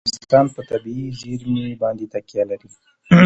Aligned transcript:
افغانستان 0.03 0.45
په 0.55 0.61
طبیعي 0.69 1.05
زیرمې 1.19 1.65
باندې 1.81 2.05
تکیه 2.13 2.43
لري. 2.49 2.69